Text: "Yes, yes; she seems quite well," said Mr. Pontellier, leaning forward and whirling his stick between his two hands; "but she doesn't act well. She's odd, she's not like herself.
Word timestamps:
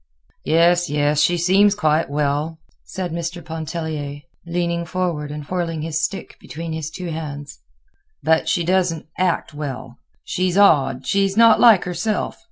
"Yes, 0.45 0.89
yes; 0.89 1.21
she 1.21 1.37
seems 1.37 1.75
quite 1.75 2.09
well," 2.09 2.57
said 2.83 3.11
Mr. 3.11 3.45
Pontellier, 3.45 4.21
leaning 4.47 4.83
forward 4.83 5.29
and 5.29 5.45
whirling 5.45 5.83
his 5.83 6.01
stick 6.03 6.37
between 6.39 6.73
his 6.73 6.89
two 6.89 7.11
hands; 7.11 7.59
"but 8.23 8.49
she 8.49 8.63
doesn't 8.63 9.05
act 9.19 9.53
well. 9.53 9.99
She's 10.23 10.57
odd, 10.57 11.05
she's 11.05 11.37
not 11.37 11.59
like 11.59 11.83
herself. 11.83 12.39